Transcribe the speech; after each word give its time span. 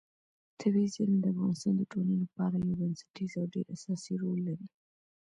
طبیعي 0.59 0.87
زیرمې 0.95 1.19
د 1.21 1.25
افغانستان 1.33 1.73
د 1.77 1.81
ټولنې 1.91 2.15
لپاره 2.23 2.55
یو 2.57 2.77
بنسټیز 2.79 3.31
او 3.41 3.45
ډېر 3.53 3.65
اساسي 3.75 4.13
رول 4.21 4.39
لري. 4.47 4.67